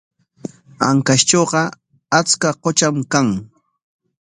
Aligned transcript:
Ancashtrawqa 0.87 1.61
achka 2.19 2.49
qutram 2.63 2.97
kan. 3.11 3.27